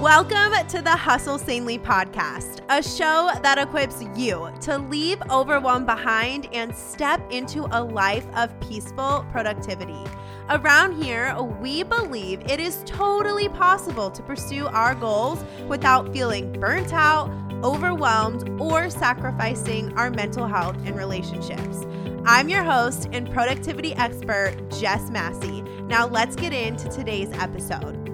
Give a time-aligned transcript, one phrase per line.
[0.00, 6.48] Welcome to the Hustle Sanely podcast, a show that equips you to leave overwhelm behind
[6.54, 10.02] and step into a life of peaceful productivity.
[10.48, 16.94] Around here, we believe it is totally possible to pursue our goals without feeling burnt
[16.94, 17.30] out,
[17.62, 21.84] overwhelmed, or sacrificing our mental health and relationships.
[22.24, 25.60] I'm your host and productivity expert, Jess Massey.
[25.82, 28.10] Now, let's get into today's episode.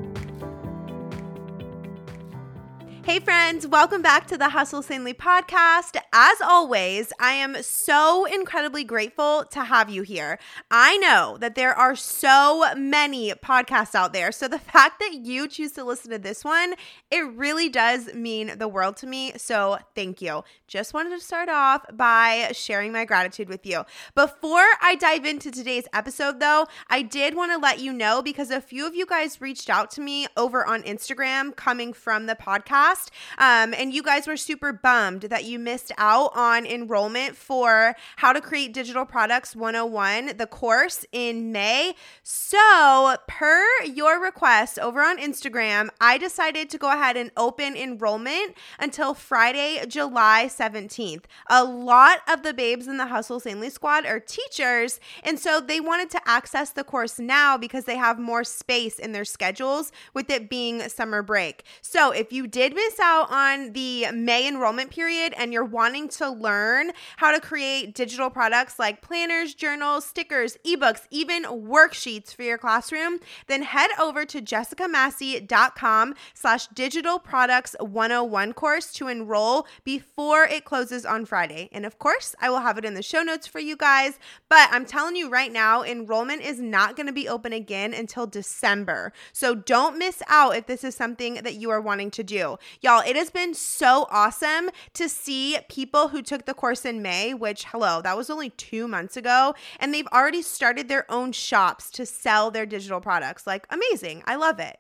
[3.07, 5.96] Hey, friends, welcome back to the Hustle Sanely podcast.
[6.13, 10.41] As always, I am so incredibly grateful to have you here.
[10.73, 14.32] I know that there are so many podcasts out there.
[14.32, 16.75] So the fact that you choose to listen to this one,
[17.09, 19.35] it really does mean the world to me.
[19.37, 20.43] So thank you.
[20.68, 23.84] Just wanted to start off by sharing my gratitude with you.
[24.16, 28.50] Before I dive into today's episode, though, I did want to let you know because
[28.50, 32.34] a few of you guys reached out to me over on Instagram coming from the
[32.34, 33.11] podcast.
[33.39, 38.33] Um, and you guys were super bummed that you missed out on enrollment for How
[38.33, 41.95] to Create Digital Products 101, the course in May.
[42.25, 48.56] So, per your request over on Instagram, I decided to go ahead and open enrollment
[48.80, 51.25] until Friday, July 17th.
[51.49, 55.81] A lot of the babes in the Hustle Sanely squad are teachers, and so they
[55.81, 60.31] wanted to access the course now because they have more space in their schedules with
[60.31, 61.65] it being summer break.
[61.83, 66.29] So, if you did miss out on the May enrollment period and you're wanting to
[66.31, 72.59] learn how to create digital products like planners, journals, stickers, ebooks, even worksheets for your
[72.59, 80.64] classroom, then head over to jessicamassey.com slash digital products 101 course to enroll before it
[80.64, 81.69] closes on Friday.
[81.72, 84.19] And of course, I will have it in the show notes for you guys.
[84.48, 88.27] But I'm telling you right now, enrollment is not going to be open again until
[88.27, 89.12] December.
[89.33, 92.58] So don't miss out if this is something that you are wanting to do.
[92.80, 97.34] Y'all, it has been so awesome to see people who took the course in May,
[97.34, 101.90] which, hello, that was only two months ago, and they've already started their own shops
[101.90, 103.46] to sell their digital products.
[103.46, 104.23] Like, amazing.
[104.27, 104.79] I love it.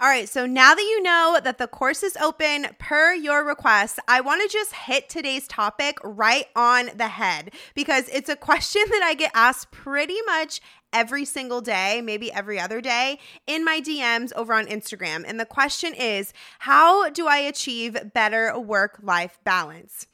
[0.00, 3.98] All right, so now that you know that the course is open per your request,
[4.06, 8.82] I want to just hit today's topic right on the head because it's a question
[8.90, 10.60] that I get asked pretty much
[10.92, 15.24] every single day, maybe every other day, in my DMs over on Instagram.
[15.26, 20.06] And the question is how do I achieve better work life balance?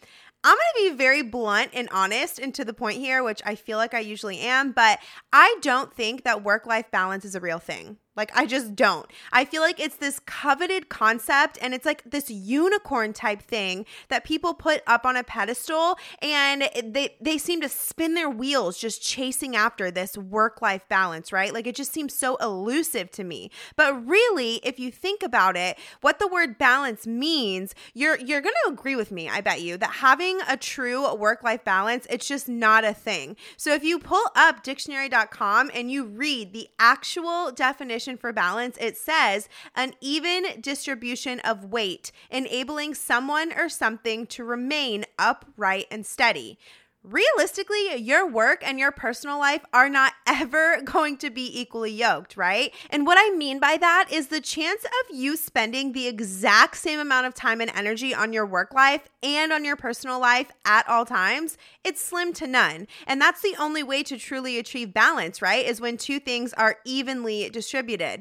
[0.42, 3.54] I'm going to be very blunt and honest and to the point here, which I
[3.54, 4.98] feel like I usually am, but
[5.30, 7.98] I don't think that work life balance is a real thing.
[8.16, 9.06] Like, I just don't.
[9.32, 14.24] I feel like it's this coveted concept and it's like this unicorn type thing that
[14.24, 19.02] people put up on a pedestal and they, they seem to spin their wheels just
[19.02, 21.52] chasing after this work life balance, right?
[21.52, 23.50] Like, it just seems so elusive to me.
[23.74, 28.54] But really, if you think about it, what the word balance means, you're, you're going
[28.66, 32.28] to agree with me, I bet you, that having a true work life balance, it's
[32.28, 33.36] just not a thing.
[33.56, 38.96] So if you pull up dictionary.com and you read the actual definition, for balance, it
[38.96, 46.58] says an even distribution of weight, enabling someone or something to remain upright and steady
[47.04, 52.36] realistically, your work and your personal life are not ever going to be equally yoked,
[52.36, 52.72] right?
[52.90, 56.98] And what I mean by that is the chance of you spending the exact same
[56.98, 60.88] amount of time and energy on your work life and on your personal life at
[60.88, 62.86] all times, it's slim to none.
[63.06, 65.64] And that's the only way to truly achieve balance, right?
[65.64, 68.20] Is when two things are evenly distributed.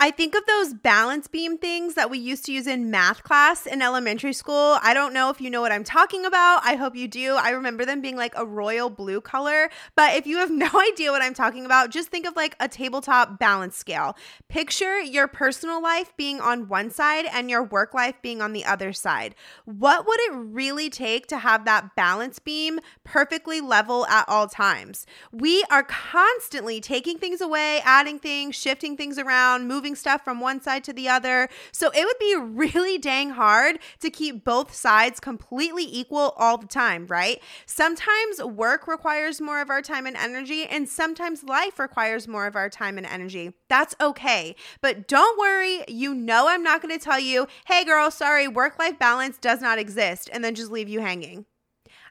[0.00, 3.66] I think of those balance beam things that we used to use in math class
[3.66, 4.78] in elementary school.
[4.80, 6.60] I don't know if you know what I'm talking about.
[6.62, 7.34] I hope you do.
[7.34, 9.70] I remember them being like a royal blue color.
[9.96, 12.68] But if you have no idea what I'm talking about, just think of like a
[12.68, 14.16] tabletop balance scale.
[14.48, 18.64] Picture your personal life being on one side and your work life being on the
[18.64, 19.34] other side.
[19.64, 25.06] What would it really take to have that balance beam perfectly level at all times?
[25.32, 30.38] We are constantly taking things away, adding things, shifting things around, moving moving stuff from
[30.40, 31.48] one side to the other.
[31.72, 36.66] So it would be really dang hard to keep both sides completely equal all the
[36.66, 37.40] time, right?
[37.64, 42.54] Sometimes work requires more of our time and energy, and sometimes life requires more of
[42.54, 43.54] our time and energy.
[43.68, 44.56] That's okay.
[44.82, 48.78] But don't worry, you know I'm not going to tell you, hey girl, sorry, work
[48.78, 51.46] life balance does not exist, and then just leave you hanging.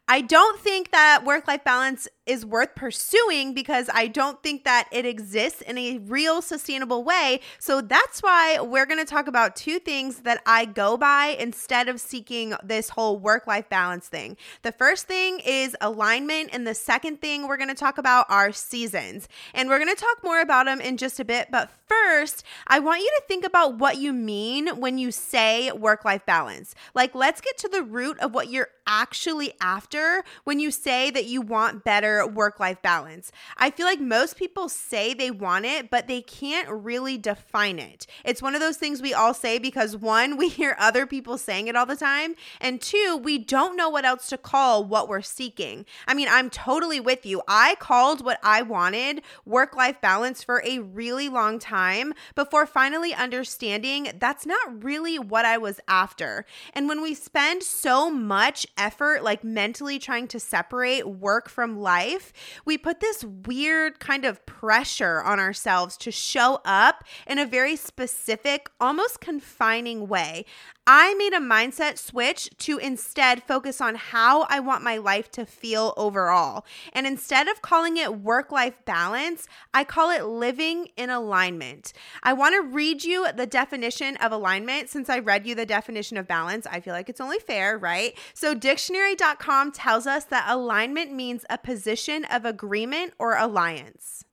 [0.10, 4.88] I don't think that work life balance is worth pursuing because I don't think that
[4.92, 7.42] it exists in a real sustainable way.
[7.60, 11.90] So that's why we're going to talk about two things that I go by instead
[11.90, 14.38] of seeking this whole work life balance thing.
[14.62, 18.52] The first thing is alignment, and the second thing we're going to talk about are
[18.52, 19.28] seasons.
[19.54, 21.50] And we're going to talk more about them in just a bit.
[21.52, 26.06] But first, I want you to think about what you mean when you say work
[26.06, 26.76] life balance.
[26.94, 29.97] Like, let's get to the root of what you're actually after
[30.44, 33.32] when you say that you want better work life balance.
[33.58, 38.08] I feel like most people say they want it, but they can't really define it.
[38.24, 41.68] It's one of those things we all say because one, we hear other people saying
[41.68, 45.22] it all the time, and two, we don't know what else to call what we're
[45.22, 45.86] seeking.
[46.08, 47.42] I mean, I'm totally with you.
[47.48, 53.14] I called what I wanted work life balance for a really long time before finally
[53.14, 56.46] understanding that's not really what I was after.
[56.74, 59.44] And when we spend so much effort, like
[59.88, 62.34] mentally trying to separate work from life,
[62.66, 67.78] we put this weird kind of pressure on ourselves to show up in a very
[67.78, 70.44] specific, almost confining way.
[70.90, 75.46] I made a mindset switch to instead focus on how I want my life to
[75.46, 76.66] feel overall.
[76.94, 81.92] And instead of calling it work life balance, I call it living in alignment.
[82.24, 86.16] I want to read you the definition of alignment since I read you the definition
[86.16, 86.66] of balance.
[86.66, 88.18] I feel like it's only fair, right?
[88.34, 94.24] So, dictionary.com tells us that alignment means a position of agreement or alliance.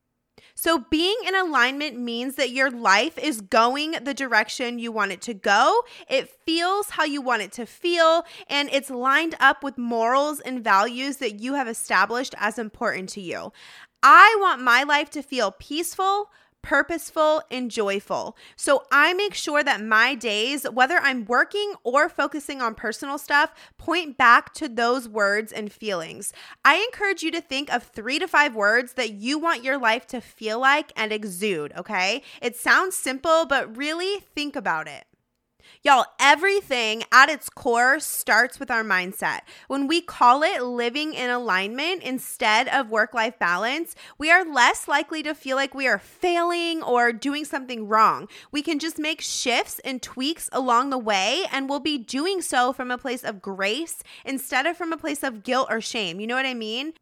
[0.56, 5.20] So, being in alignment means that your life is going the direction you want it
[5.22, 5.82] to go.
[6.08, 10.62] It feels how you want it to feel, and it's lined up with morals and
[10.62, 13.52] values that you have established as important to you.
[14.02, 16.30] I want my life to feel peaceful,
[16.64, 18.36] purposeful, and joyful.
[18.56, 23.52] So I make sure that my days, whether I'm working or focusing on personal stuff,
[23.76, 26.32] point back to those words and feelings.
[26.64, 30.06] I encourage you to think of three to five words that you want your life
[30.08, 32.22] to feel like and exude, okay?
[32.40, 35.04] It sounds simple, but really think about it.
[35.86, 39.40] Y'all, everything at its core starts with our mindset.
[39.68, 44.88] When we call it living in alignment instead of work life balance, we are less
[44.88, 48.28] likely to feel like we are failing or doing something wrong.
[48.50, 52.72] We can just make shifts and tweaks along the way, and we'll be doing so
[52.72, 56.18] from a place of grace instead of from a place of guilt or shame.
[56.18, 56.94] You know what I mean?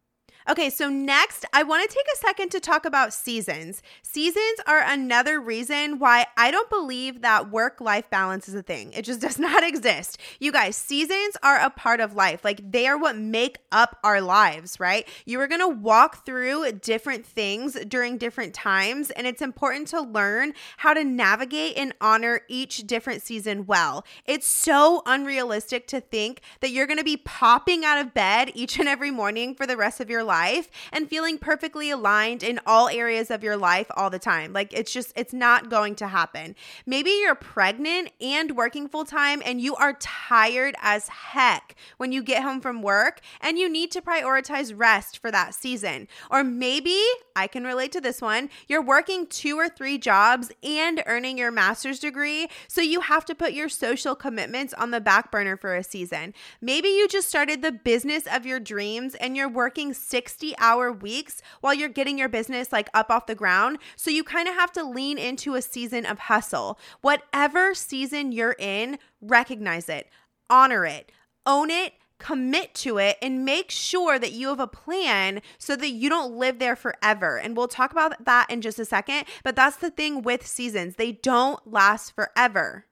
[0.50, 3.80] Okay, so next, I want to take a second to talk about seasons.
[4.02, 8.92] Seasons are another reason why I don't believe that work life balance is a thing.
[8.92, 10.18] It just does not exist.
[10.40, 12.44] You guys, seasons are a part of life.
[12.44, 15.06] Like they are what make up our lives, right?
[15.26, 20.00] You are going to walk through different things during different times, and it's important to
[20.00, 24.04] learn how to navigate and honor each different season well.
[24.26, 28.80] It's so unrealistic to think that you're going to be popping out of bed each
[28.80, 32.58] and every morning for the rest of your life life and feeling perfectly aligned in
[32.64, 34.54] all areas of your life all the time.
[34.54, 36.54] Like it's just, it's not going to happen.
[36.86, 42.22] Maybe you're pregnant and working full time and you are tired as heck when you
[42.22, 46.08] get home from work and you need to prioritize rest for that season.
[46.30, 46.98] Or maybe
[47.36, 48.48] I can relate to this one.
[48.68, 53.34] You're working two or three jobs and earning your master's degree, so you have to
[53.34, 56.32] put your social commitments on the back burner for a season.
[56.60, 60.92] Maybe you just started the business of your dreams and you're working six 60 hour
[60.92, 63.78] weeks while you're getting your business like up off the ground.
[63.96, 66.78] So you kind of have to lean into a season of hustle.
[67.00, 70.08] Whatever season you're in, recognize it,
[70.48, 71.10] honor it,
[71.44, 75.90] own it commit to it and make sure that you have a plan so that
[75.90, 77.36] you don't live there forever.
[77.36, 79.24] And we'll talk about that in just a second.
[79.42, 82.86] But that's the thing with seasons, they don't last forever.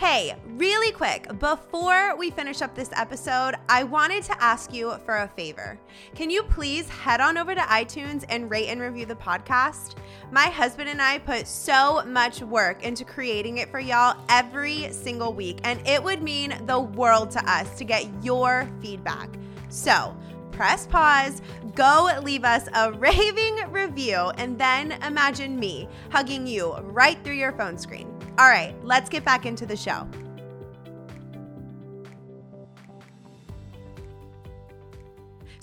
[0.00, 5.18] Hey, really quick, before we finish up this episode, I wanted to ask you for
[5.18, 5.78] a favor.
[6.14, 9.96] Can you please head on over to iTunes and rate and review the podcast?
[10.32, 15.34] My husband and I put so much work into creating it for y'all every single
[15.34, 19.28] week, and it would mean the world to us to get your feedback.
[19.68, 20.16] So,
[20.50, 21.42] press pause,
[21.74, 27.52] go leave us a raving review, and then imagine me hugging you right through your
[27.52, 28.09] phone screen.
[28.40, 30.08] All right, let's get back into the show.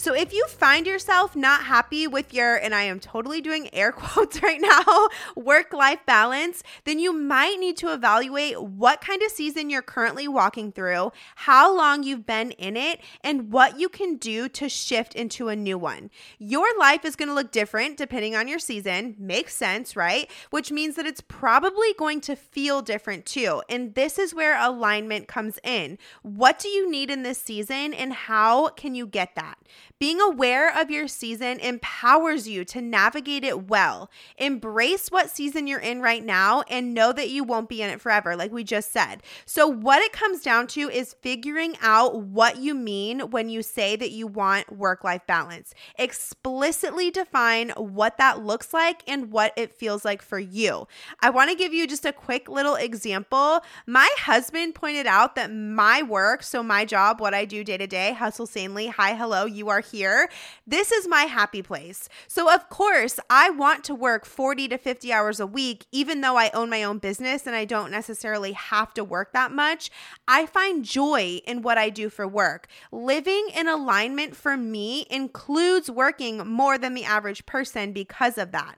[0.07, 3.91] So if you find yourself not happy with your, and I am totally doing air
[3.91, 9.29] quotes right now, work life balance, then you might need to evaluate what kind of
[9.31, 14.15] season you're currently walking through, how long you've been in it, and what you can
[14.15, 16.09] do to shift into a new one.
[16.39, 19.13] Your life is going to look different depending on your season.
[19.19, 20.31] Makes sense, right?
[20.51, 23.61] Which means that it's probably going to feel different too.
[23.67, 25.97] And this is where alignment comes in.
[26.21, 29.57] What do you need in this season, and how can you get that?
[29.99, 34.11] Being aware of your season empowers you to navigate it well.
[34.37, 37.99] Embrace what season you're in right now and know that you won't be in it
[37.99, 39.23] forever, like we just said.
[39.47, 43.95] So, what it comes down to is figuring out what you mean when you say
[43.95, 45.73] that you want work life balance.
[45.97, 50.87] Explicitly define what that looks like and what it feels like for you.
[51.21, 53.61] I want to give you just a quick little example.
[53.87, 57.87] My husband pointed out that my work, so my job, what I do day to
[57.87, 60.29] day, hustle sanely, hi, hello, you are here.
[60.65, 62.09] This is my happy place.
[62.27, 66.37] So, of course, I want to work 40 to 50 hours a week, even though
[66.37, 69.89] I own my own business and I don't necessarily have to work that much.
[70.27, 72.67] I find joy in what I do for work.
[72.91, 78.77] Living in alignment for me includes working more than the average person because of that.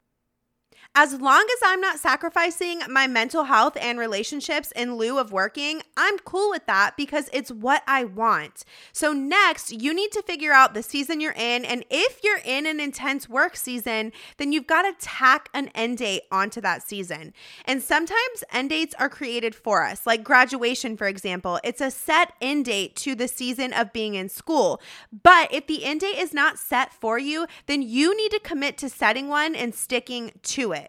[0.96, 5.82] As long as I'm not sacrificing my mental health and relationships in lieu of working,
[5.96, 8.66] I'm cool with that because it's what I want.
[8.92, 11.64] So, next, you need to figure out the season you're in.
[11.64, 16.00] And if you're in an intense work season, then you've got to tack an end
[16.00, 17.34] date onto that season.
[17.66, 21.60] And sometimes end dates are created for us, like graduation, for example.
[21.64, 24.82] It's a set end date to the season of being in school.
[25.24, 28.78] But if the end date is not set for you, then you need to commit
[28.80, 30.89] to setting one and sticking to it.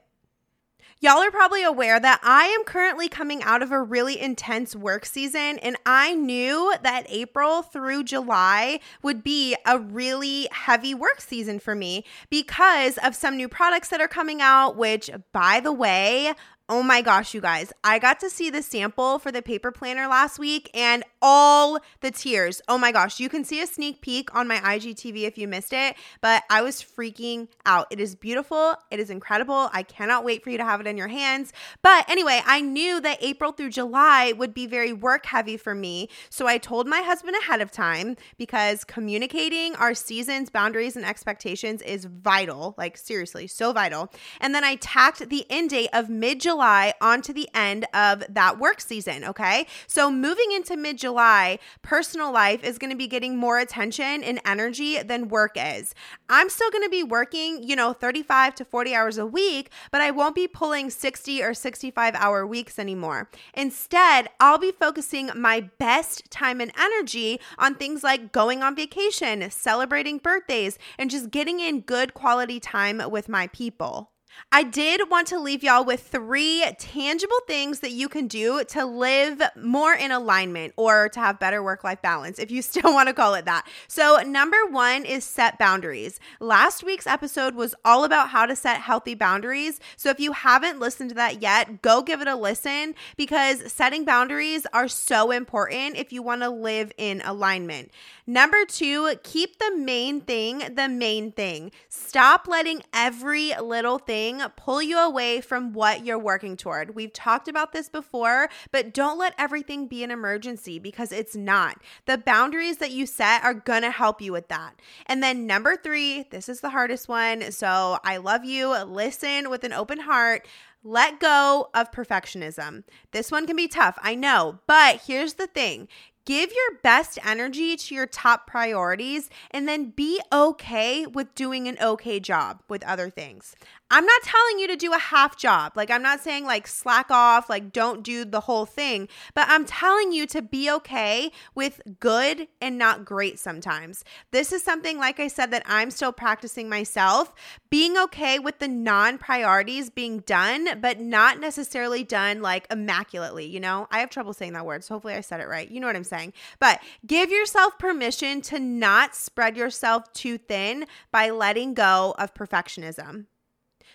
[1.03, 5.07] Y'all are probably aware that I am currently coming out of a really intense work
[5.07, 11.59] season, and I knew that April through July would be a really heavy work season
[11.59, 16.35] for me because of some new products that are coming out, which, by the way,
[16.73, 17.73] Oh my gosh, you guys.
[17.83, 22.13] I got to see the sample for the paper planner last week and all the
[22.13, 22.63] tears.
[22.69, 23.19] Oh my gosh.
[23.19, 26.63] You can see a sneak peek on my IGTV if you missed it, but I
[26.63, 27.89] was freaking out.
[27.91, 28.77] It is beautiful.
[28.93, 29.69] It is incredible.
[29.73, 31.53] I cannot wait for you to have it in your hands.
[31.83, 36.09] But anyway, I knew that April through July would be very work heavy for me.
[36.29, 41.83] So I told my husband ahead of time because communicating our seasons, boundaries, and expectations
[41.83, 42.77] is vital.
[42.79, 44.13] Like, seriously, so vital.
[44.41, 48.23] And then I tacked the end date of mid July July onto the end of
[48.29, 49.25] that work season.
[49.25, 49.67] Okay.
[49.87, 54.43] So moving into mid July, personal life is going to be getting more attention and
[54.45, 55.95] energy than work is.
[56.29, 60.03] I'm still going to be working, you know, 35 to 40 hours a week, but
[60.03, 63.31] I won't be pulling 60 or 65 hour weeks anymore.
[63.55, 69.51] Instead, I'll be focusing my best time and energy on things like going on vacation,
[69.51, 74.11] celebrating birthdays, and just getting in good quality time with my people.
[74.53, 78.85] I did want to leave y'all with three tangible things that you can do to
[78.85, 83.09] live more in alignment or to have better work life balance, if you still want
[83.09, 83.67] to call it that.
[83.87, 86.19] So, number one is set boundaries.
[86.41, 89.79] Last week's episode was all about how to set healthy boundaries.
[89.97, 94.05] So, if you haven't listened to that yet, go give it a listen because setting
[94.05, 97.91] boundaries are so important if you want to live in alignment.
[98.27, 101.73] Number two, keep the main thing the main thing.
[101.89, 104.20] Stop letting every little thing
[104.57, 106.95] pull you away from what you're working toward.
[106.95, 111.81] We've talked about this before, but don't let everything be an emergency because it's not.
[112.07, 114.75] The boundaries that you set are going to help you with that.
[115.07, 117.51] And then number three, this is the hardest one.
[117.53, 118.77] So I love you.
[118.85, 120.47] Listen with an open heart.
[120.83, 122.85] Let go of perfectionism.
[123.13, 125.89] This one can be tough, I know, but here's the thing
[126.27, 131.79] Give your best energy to your top priorities and then be okay with doing an
[131.81, 133.57] okay job with other things.
[133.93, 135.73] I'm not telling you to do a half job.
[135.75, 139.65] Like, I'm not saying like slack off, like, don't do the whole thing, but I'm
[139.65, 144.05] telling you to be okay with good and not great sometimes.
[144.31, 147.35] This is something, like I said, that I'm still practicing myself.
[147.69, 153.47] Being okay with the non priorities being done, but not necessarily done like immaculately.
[153.47, 154.85] You know, I have trouble saying that word.
[154.85, 155.69] So hopefully I said it right.
[155.69, 156.10] You know what I'm saying?
[156.59, 163.27] But give yourself permission to not spread yourself too thin by letting go of perfectionism.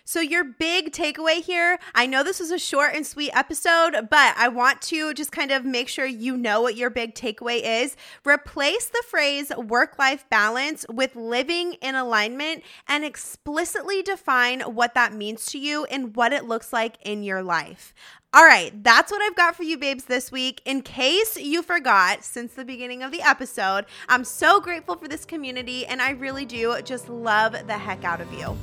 [0.07, 4.35] So, your big takeaway here I know this was a short and sweet episode, but
[4.37, 7.97] I want to just kind of make sure you know what your big takeaway is.
[8.23, 15.11] Replace the phrase work life balance with living in alignment and explicitly define what that
[15.11, 17.91] means to you and what it looks like in your life.
[18.35, 20.61] All right, that's what I've got for you, babes, this week.
[20.65, 25.23] In case you forgot since the beginning of the episode, I'm so grateful for this
[25.23, 28.57] community and I really do just love the heck out of you.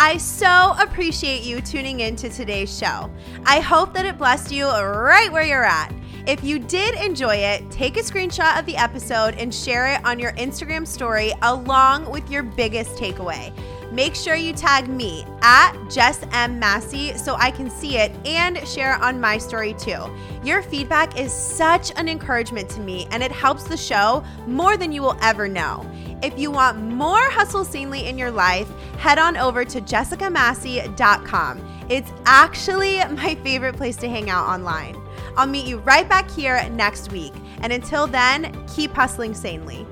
[0.00, 3.08] I so appreciate you tuning in to today's show.
[3.46, 5.94] I hope that it blessed you right where you're at.
[6.26, 10.18] If you did enjoy it, take a screenshot of the episode and share it on
[10.18, 13.56] your Instagram story along with your biggest takeaway.
[13.94, 16.58] Make sure you tag me at Jess M.
[16.58, 20.12] Massey so I can see it and share on my story too.
[20.42, 24.90] Your feedback is such an encouragement to me and it helps the show more than
[24.90, 25.88] you will ever know.
[26.24, 31.86] If you want more Hustle Sanely in your life, head on over to jessicamassey.com.
[31.88, 35.00] It's actually my favorite place to hang out online.
[35.36, 37.32] I'll meet you right back here next week.
[37.60, 39.86] And until then, keep hustling sanely.